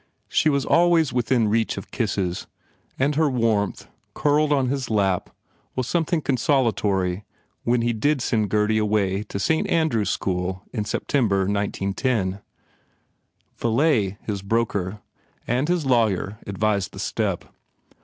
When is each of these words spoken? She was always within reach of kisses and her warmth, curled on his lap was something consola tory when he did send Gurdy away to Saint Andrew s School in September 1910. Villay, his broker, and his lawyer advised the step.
She 0.29 0.49
was 0.49 0.65
always 0.65 1.13
within 1.13 1.47
reach 1.47 1.77
of 1.77 1.91
kisses 1.91 2.47
and 2.97 3.13
her 3.13 3.29
warmth, 3.29 3.87
curled 4.15 4.51
on 4.51 4.67
his 4.67 4.89
lap 4.89 5.29
was 5.75 5.87
something 5.87 6.23
consola 6.23 6.73
tory 6.75 7.23
when 7.65 7.83
he 7.83 7.93
did 7.93 8.19
send 8.19 8.49
Gurdy 8.49 8.79
away 8.79 9.21
to 9.21 9.37
Saint 9.37 9.67
Andrew 9.69 10.01
s 10.01 10.09
School 10.09 10.63
in 10.73 10.85
September 10.85 11.41
1910. 11.41 12.41
Villay, 13.59 14.17
his 14.23 14.41
broker, 14.41 15.01
and 15.45 15.67
his 15.67 15.85
lawyer 15.85 16.39
advised 16.47 16.93
the 16.93 16.99
step. 16.99 17.45